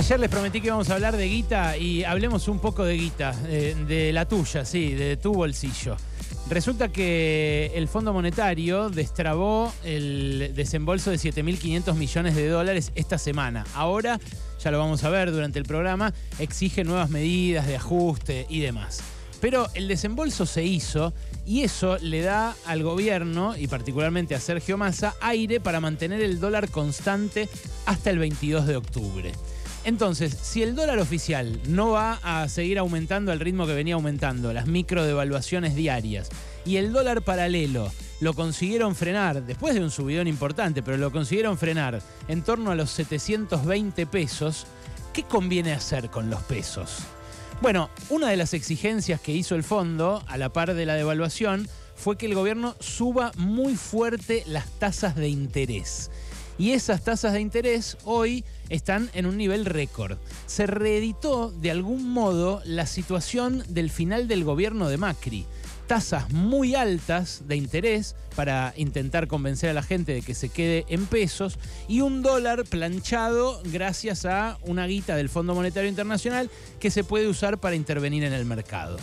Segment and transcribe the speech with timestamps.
[0.00, 3.34] Ayer les prometí que íbamos a hablar de guita y hablemos un poco de guita,
[3.48, 5.94] eh, de la tuya, sí, de tu bolsillo.
[6.48, 13.66] Resulta que el Fondo Monetario destrabó el desembolso de 7.500 millones de dólares esta semana.
[13.74, 14.18] Ahora,
[14.64, 19.02] ya lo vamos a ver durante el programa, exige nuevas medidas de ajuste y demás.
[19.42, 21.12] Pero el desembolso se hizo
[21.44, 26.40] y eso le da al gobierno, y particularmente a Sergio Massa, aire para mantener el
[26.40, 27.50] dólar constante
[27.84, 29.32] hasta el 22 de octubre.
[29.84, 34.52] Entonces, si el dólar oficial no va a seguir aumentando al ritmo que venía aumentando,
[34.52, 36.28] las micro devaluaciones diarias,
[36.66, 41.56] y el dólar paralelo lo consiguieron frenar, después de un subidón importante, pero lo consiguieron
[41.56, 44.66] frenar en torno a los 720 pesos,
[45.14, 46.98] ¿qué conviene hacer con los pesos?
[47.62, 51.68] Bueno, una de las exigencias que hizo el fondo, a la par de la devaluación,
[51.96, 56.10] fue que el gobierno suba muy fuerte las tasas de interés.
[56.60, 60.18] Y esas tasas de interés hoy están en un nivel récord.
[60.44, 65.46] Se reeditó de algún modo la situación del final del gobierno de Macri.
[65.86, 70.84] Tasas muy altas de interés para intentar convencer a la gente de que se quede
[70.90, 76.90] en pesos y un dólar planchado gracias a una guita del Fondo Monetario Internacional que
[76.90, 78.98] se puede usar para intervenir en el mercado.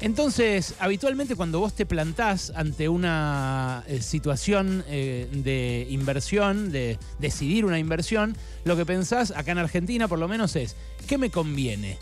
[0.00, 7.64] Entonces, habitualmente cuando vos te plantás ante una eh, situación eh, de inversión, de decidir
[7.64, 11.98] una inversión, lo que pensás acá en Argentina por lo menos es, ¿qué me conviene?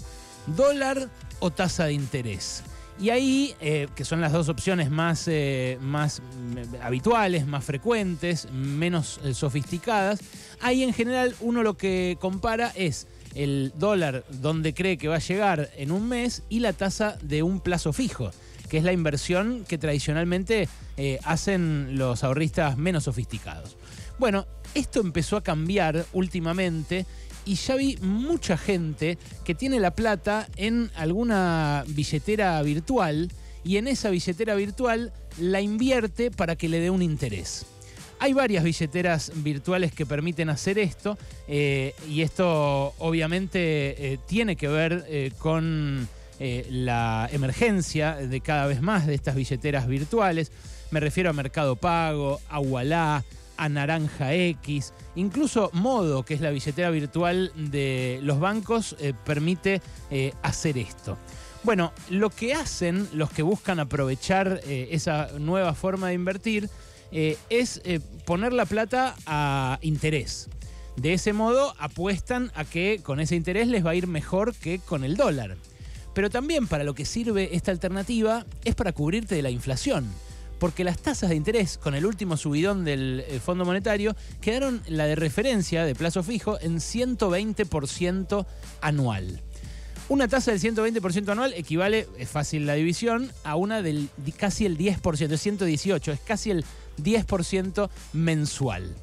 [0.56, 2.65] ¿Dólar o tasa de interés?
[2.98, 5.28] Y ahí, eh, que son las dos opciones más,
[5.81, 6.22] más
[6.81, 10.20] habituales, más frecuentes, menos sofisticadas,
[10.61, 15.21] ahí en general uno lo que compara es el dólar donde cree que va a
[15.21, 18.31] llegar en un mes y la tasa de un plazo fijo,
[18.69, 23.77] que es la inversión que tradicionalmente eh, hacen los ahorristas menos sofisticados.
[24.19, 27.07] Bueno, esto empezó a cambiar últimamente
[27.45, 33.31] y ya vi mucha gente que tiene la plata en alguna billetera virtual
[33.65, 37.67] y en esa billetera virtual la invierte para que le dé un interés.
[38.19, 44.69] Hay varias billeteras virtuales que permiten hacer esto eh, y esto obviamente eh, tiene que
[44.69, 46.08] ver eh, con
[46.38, 50.52] la emergencia de cada vez más de estas billeteras virtuales.
[50.91, 53.25] Me refiero a Mercado Pago, a Wallah,
[53.56, 59.81] a Naranja X, incluso Modo, que es la billetera virtual de los bancos, permite
[60.42, 61.16] hacer esto.
[61.62, 66.69] Bueno, lo que hacen los que buscan aprovechar esa nueva forma de invertir
[67.12, 70.48] eh, es eh, poner la plata a interés.
[70.97, 74.78] De ese modo apuestan a que con ese interés les va a ir mejor que
[74.78, 75.56] con el dólar.
[76.14, 80.09] Pero también para lo que sirve esta alternativa es para cubrirte de la inflación.
[80.60, 85.06] Porque las tasas de interés con el último subidón del eh, Fondo Monetario quedaron la
[85.06, 88.47] de referencia de plazo fijo en 120%
[88.81, 89.43] anual.
[90.09, 94.76] Una tasa del 120% anual equivale, es fácil la división, a una del casi el
[94.76, 96.64] 10%, es 118, es casi el
[96.97, 98.94] 10% mensual.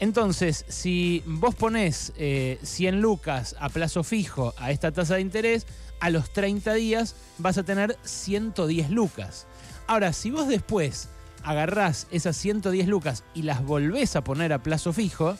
[0.00, 2.58] Entonces, si vos ponés 100 eh,
[2.92, 5.66] lucas a plazo fijo a esta tasa de interés,
[6.00, 9.46] a los 30 días vas a tener 110 lucas.
[9.86, 11.08] Ahora, si vos después
[11.42, 15.36] agarrás esas 110 lucas y las volvés a poner a plazo fijo,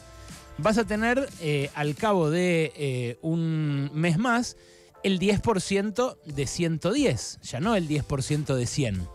[0.59, 4.57] vas a tener eh, al cabo de eh, un mes más
[5.03, 9.09] el 10% de 110, ya no el 10% de 100.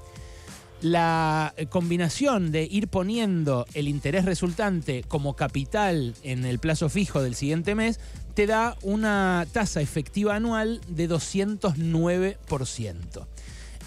[0.82, 7.36] La combinación de ir poniendo el interés resultante como capital en el plazo fijo del
[7.36, 8.00] siguiente mes
[8.34, 13.28] te da una tasa efectiva anual de 209%.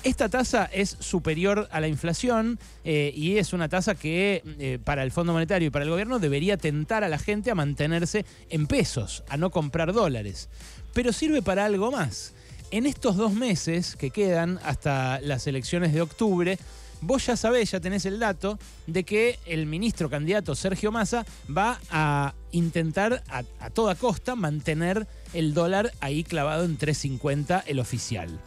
[0.05, 5.05] Esta tasa es superior a la inflación eh, y es una tasa que eh, para
[5.05, 8.67] el Fondo Monetario y para el gobierno debería tentar a la gente a mantenerse en
[8.67, 10.49] pesos, a no comprar dólares.
[10.93, 12.35] Pero sirve para algo más.
[12.73, 16.59] En estos dos meses que quedan hasta las elecciones de octubre,
[17.03, 21.79] vos ya sabés, ya tenés el dato de que el ministro candidato Sergio Massa va
[21.91, 28.41] a intentar a, toda costa mantener el dólar ahí clavado en 3.50 el oficial.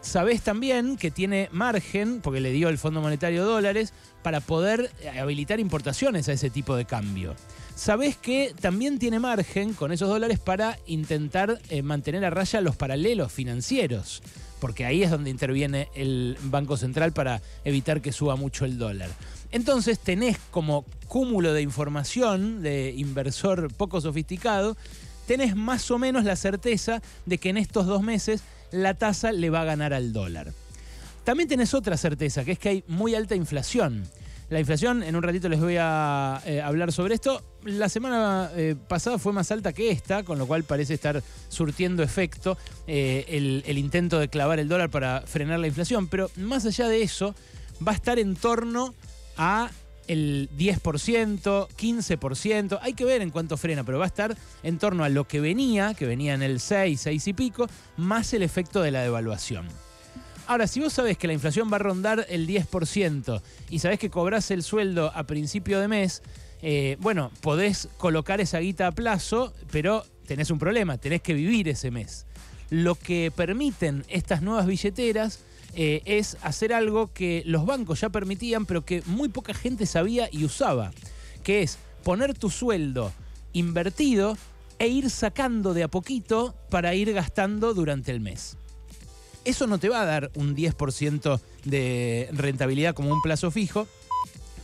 [0.00, 3.92] Sabés también que tiene margen, porque le dio el Fondo Monetario dólares,
[4.22, 7.36] para poder eh, habilitar importaciones a ese tipo de cambio.
[7.76, 12.76] Sabés que también tiene margen con esos dólares para intentar eh, mantener a raya los
[12.76, 14.22] paralelos financieros,
[14.62, 19.10] porque ahí es donde interviene el Banco Central para evitar que suba mucho el dólar.
[19.50, 24.76] Entonces tenés como cúmulo de información de inversor poco sofisticado,
[25.26, 29.50] tenés más o menos la certeza de que en estos dos meses la tasa le
[29.50, 30.52] va a ganar al dólar.
[31.24, 34.04] También tenés otra certeza, que es que hay muy alta inflación.
[34.48, 38.74] La inflación, en un ratito les voy a eh, hablar sobre esto, la semana eh,
[38.88, 43.24] pasada fue más alta que esta, con lo cual parece estar surtiendo efecto eh,
[43.66, 46.08] el, intento de clavar el dólar para frenar la inflación.
[46.08, 47.34] Pero más allá de eso,
[47.86, 48.94] va a estar en torno
[49.36, 49.70] a
[50.08, 55.04] el 10%, 15%, hay que ver en cuánto frena, pero va a estar en torno
[55.04, 58.82] a lo que venía, que venía en el 6, 6 y pico, más el efecto
[58.82, 59.68] de la devaluación.
[60.48, 64.10] Ahora, si vos sabés que la inflación va a rondar el 10% y sabés que
[64.10, 66.20] cobrás el sueldo a principio de mes,
[66.62, 71.68] eh, bueno, podés colocar esa guita a plazo, pero tenés un problema, tenés que vivir
[71.68, 72.24] ese mes.
[72.70, 75.40] Lo que permiten estas nuevas billeteras
[75.74, 80.28] eh, es hacer algo que los bancos ya permitían, pero que muy poca gente sabía
[80.30, 80.92] y usaba,
[81.42, 83.12] que es poner tu sueldo
[83.52, 84.38] invertido
[84.78, 88.56] e ir sacando de a poquito para ir gastando durante el mes.
[89.44, 93.88] Eso no te va a dar un 10% de rentabilidad como un plazo fijo,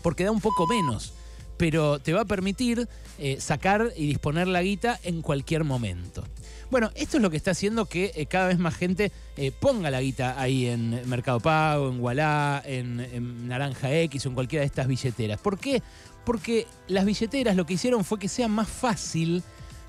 [0.03, 1.13] porque da un poco menos,
[1.59, 2.89] pero te va a permitir
[3.19, 6.25] eh, sacar y disponer la guita en cualquier momento.
[6.71, 9.91] Bueno, esto es lo que está haciendo que eh, cada vez más gente eh, ponga
[9.91, 14.67] la guita ahí en Mercado Pago, en Wallah, en, Naranja X o en cualquiera de
[14.67, 15.41] estas billeteras.
[15.41, 15.83] ¿Por qué?
[16.25, 19.43] Porque las billeteras lo que hicieron fue que sea más fácil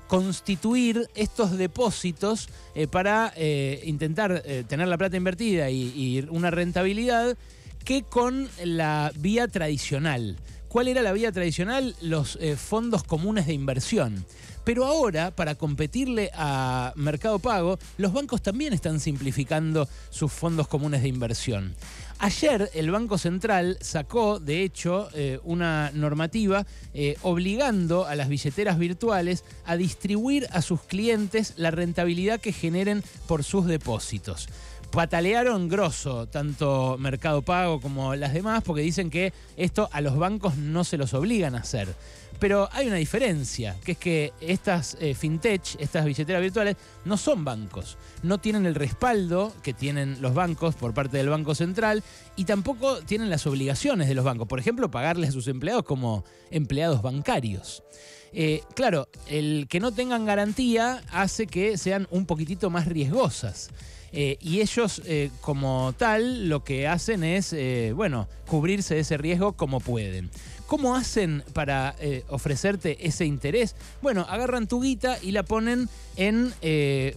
[0.08, 2.48] constituir estos depósitos
[2.90, 3.32] para
[3.84, 7.36] intentar tener la plata invertida y, y, una rentabilidad
[7.84, 10.36] que con la vía tradicional.
[10.70, 11.96] ¿Cuál era la vía tradicional?
[12.00, 14.24] Los fondos comunes de inversión.
[14.62, 21.02] Pero ahora, para competirle a Mercado Pago, los bancos también están simplificando sus fondos comunes
[21.02, 21.74] de inversión.
[22.20, 26.64] Ayer el Banco Central sacó, de hecho, eh, una normativa
[26.94, 33.02] eh, obligando a las billeteras virtuales a distribuir a sus clientes la rentabilidad que generen
[33.26, 34.48] por sus depósitos
[34.90, 40.56] patalearon grosso, tanto Mercado Pago como las demás, porque dicen que esto a los bancos
[40.56, 41.94] no se los obligan a hacer.
[42.40, 47.44] Pero hay una diferencia, que es que estas eh, fintech, estas billeteras virtuales, no son
[47.44, 47.98] bancos.
[48.22, 52.02] No tienen el respaldo que tienen los bancos por parte del Banco Central
[52.36, 54.48] y tampoco tienen las obligaciones de los bancos.
[54.48, 57.82] Por ejemplo, pagarles a sus empleados como empleados bancarios.
[58.32, 63.68] Eh, claro, el que no tengan garantía hace que sean un poquitito más riesgosas.
[64.12, 69.16] Eh, y ellos, eh, como tal, lo que hacen es, eh, bueno, cubrirse de ese
[69.16, 70.30] riesgo como pueden.
[70.66, 71.96] ¿Cómo hacen para
[72.28, 73.74] ofrecerte ese interés?
[74.02, 76.54] Bueno, agarran tu guita y la ponen en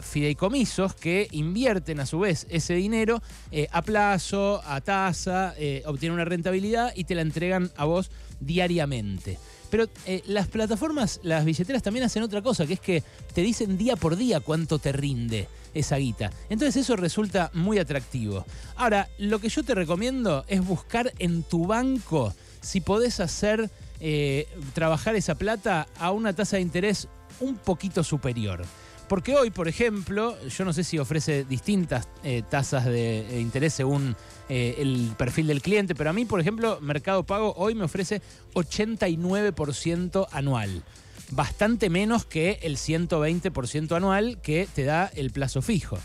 [0.02, 3.22] fideicomisos que invierten a su vez ese dinero
[3.70, 5.54] a plazo, a tasa,
[5.86, 8.10] obtienen una rentabilidad y te la entregan a vos
[8.40, 9.38] diariamente.
[9.70, 9.86] Pero
[10.26, 13.04] las plataformas, las billeteras también hacen otra cosa, que es que
[13.36, 16.32] te dicen día por día cuánto te rinde esa guita.
[16.50, 18.46] Entonces eso resulta muy atractivo.
[18.76, 24.48] Ahora, lo que yo te recomiendo es buscar en tu banco si podés hacer eh,
[24.74, 27.08] trabajar esa plata a una tasa de interés
[27.40, 28.64] un poquito superior.
[29.08, 34.16] Porque hoy, por ejemplo, yo no sé si ofrece distintas eh, tasas de, interés según
[34.50, 38.22] eh, el perfil del cliente, pero a mí, por ejemplo, Mercado Pago hoy me ofrece
[38.54, 40.84] 89% anual.
[41.32, 45.98] Bastante menos que el 120% anual que te da el plazo fijo.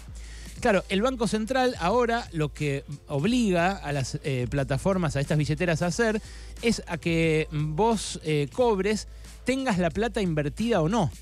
[0.61, 5.83] Claro, el Banco Central ahora lo que obliga a las eh, plataformas, a estas billeteras
[5.83, 6.21] a hacer,
[6.63, 9.07] es a que vos eh, cobres,
[9.45, 11.13] tengas la plata invertida o no.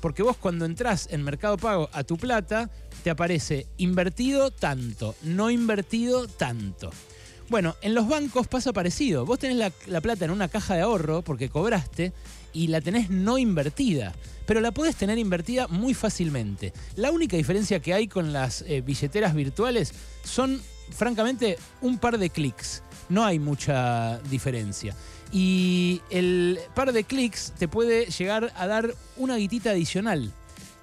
[0.00, 2.68] Porque vos cuando entras en Mercado Pago a tu plata,
[3.02, 6.90] te aparece invertido tanto, no invertido tanto.
[7.48, 9.24] Bueno, en los bancos pasa parecido.
[9.24, 12.12] Vos tenés la plata en una caja de ahorro porque cobraste
[12.52, 14.12] y la tenés no invertida
[14.46, 16.72] pero la puedes tener invertida muy fácilmente.
[16.96, 19.92] La única diferencia que hay con las eh, billeteras virtuales
[20.24, 22.82] son, francamente, un par de clics.
[23.08, 24.94] No hay mucha diferencia.
[25.32, 30.32] Y el par de clics te puede llegar a dar una guitita adicional.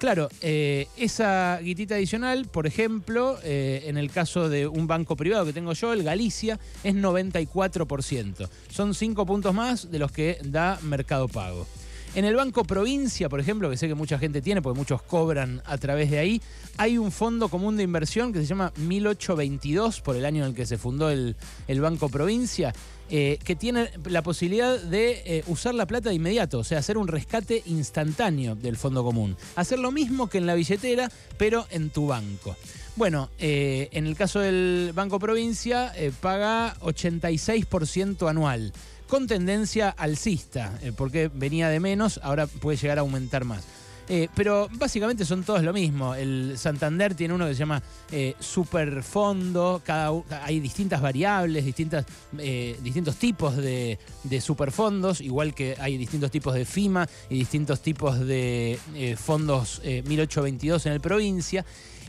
[0.00, 5.44] Claro, eh, esa guitita adicional, por ejemplo, eh, en el caso de un banco privado
[5.44, 8.48] que tengo yo, el Galicia, es 94%.
[8.70, 11.66] Son 5 puntos más de los que da Mercado Pago.
[12.14, 15.60] En el Banco Provincia, por ejemplo, que sé que mucha gente tiene, porque muchos cobran
[15.66, 16.40] a través de ahí,
[16.78, 20.54] hay un fondo común de inversión que se llama 1822, por el año en el
[20.56, 21.36] que se fundó el,
[21.68, 22.72] el Banco Provincia,
[23.12, 26.96] eh, que tiene la posibilidad de eh, usar la plata de inmediato, o sea, hacer
[26.96, 29.36] un rescate instantáneo del fondo común.
[29.56, 32.56] Hacer lo mismo que en la billetera, pero en tu banco.
[32.94, 38.72] Bueno, eh, en el caso del Banco Provincia, paga 86% anual
[39.08, 43.64] con tendencia alcista, porque venía de menos, ahora puede llegar a aumentar más.
[44.12, 46.16] Eh, pero básicamente son todos lo mismo.
[46.16, 49.80] El Santander tiene uno que se llama eh, Superfondo.
[49.84, 50.10] Cada,
[50.42, 52.04] hay distintas variables, distintas,
[52.36, 57.82] eh, distintos tipos de, de, superfondos, igual que hay distintos tipos de FIMA y distintos
[57.82, 58.80] tipos de
[59.16, 61.64] fondos 1822 en el provincia.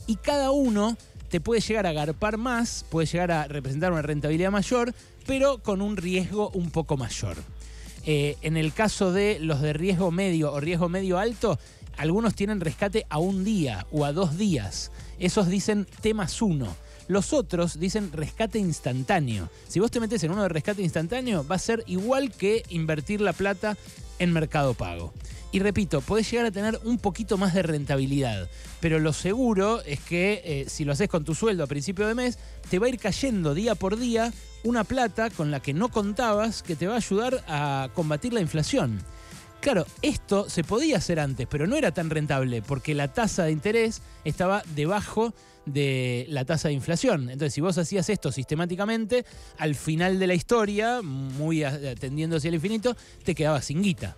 [0.08, 0.98] Y cada uno
[1.30, 4.96] te puede llegar a agarpar más, puede llegar a representar una rentabilidad mayor,
[5.28, 7.38] pero con un riesgo un poco mayor.
[8.04, 11.60] en el caso de los de riesgo medio o riesgo medio alto,
[12.02, 14.92] algunos tienen rescate a un día o a dos días.
[15.20, 16.76] Esos dicen T más uno.
[17.08, 19.50] Los otros dicen rescate instantáneo.
[19.68, 23.22] Si vos te metes en uno de rescate instantáneo, va a ser igual que invertir
[23.22, 23.78] la plata
[24.18, 25.14] en Mercado Pago.
[25.52, 30.00] Y repito, podés llegar a tener un poquito más de rentabilidad, pero lo seguro es
[30.00, 32.40] que eh, si lo haces con tu sueldo a principio de mes,
[32.70, 36.64] te va a ir cayendo día por día una plata con la que no contabas
[36.64, 39.04] que te va a ayudar a combatir la inflación.
[39.62, 43.52] Claro, esto se podía hacer antes, pero no era tan rentable porque la tasa de
[43.52, 45.36] interés estaba debajo
[45.68, 47.30] de la tasa de inflación.
[47.30, 49.24] Entonces, si vos hacías esto sistemáticamente,
[49.60, 54.18] al final de la historia, muy atendiendo hacia el infinito, te quedabas sin guita.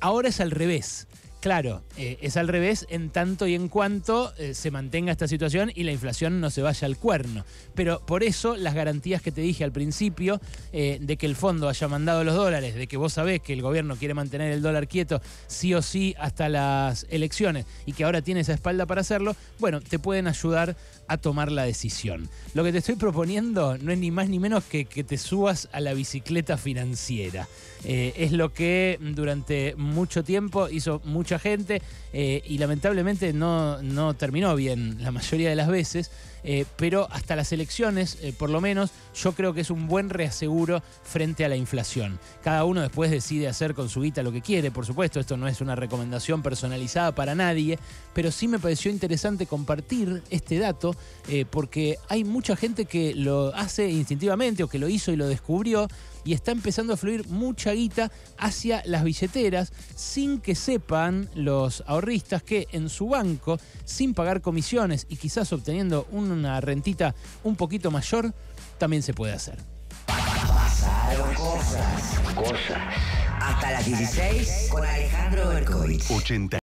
[0.00, 1.06] Ahora es al revés.
[1.40, 5.70] Claro, eh, es al revés en tanto y en cuanto eh, se mantenga esta situación
[5.72, 7.44] y la inflación no se vaya al cuerno.
[7.76, 10.40] Pero por eso las garantías que te dije al principio
[10.72, 13.62] eh, de que el fondo haya mandado los dólares, de que vos sabés que el
[13.62, 18.20] gobierno quiere mantener el dólar quieto sí o sí hasta las elecciones y que ahora
[18.20, 20.76] tiene esa espalda para hacerlo, bueno, te pueden ayudar
[21.08, 22.28] a tomar la decisión.
[22.54, 25.68] Lo que te estoy proponiendo no es ni más ni menos que que te subas
[25.72, 27.48] a la bicicleta financiera.
[27.84, 34.54] es lo que durante mucho tiempo hizo mucha gente eh, y lamentablemente no, no terminó
[34.56, 36.10] bien la mayoría de las veces.
[36.44, 40.08] Eh, pero hasta las elecciones, eh, por lo menos, yo creo que es un buen
[40.08, 42.18] reaseguro frente a la inflación.
[42.42, 45.48] Cada uno después decide hacer con su guita lo que quiere, por supuesto, esto no
[45.48, 47.78] es una recomendación personalizada para nadie,
[48.14, 50.94] pero sí me pareció interesante compartir este dato
[51.28, 55.26] eh, porque hay mucha gente que lo hace instintivamente o que lo hizo y lo
[55.26, 55.88] descubrió
[56.24, 62.42] y está empezando a fluir mucha guita hacia las billeteras sin que sepan los ahorristas
[62.42, 67.14] que en su banco, sin pagar comisiones y quizás obteniendo un una rentita
[67.44, 68.32] un poquito mayor,
[68.78, 69.58] también se puede hacer.
[70.06, 72.34] Pasaron cosas.
[72.34, 72.78] Cosas.
[73.40, 76.10] Hasta las 16 con Alejandro Berkovich.
[76.10, 76.56] 80.